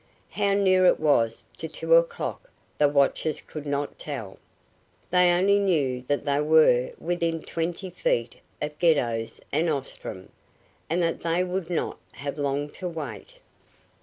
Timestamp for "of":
8.63-8.79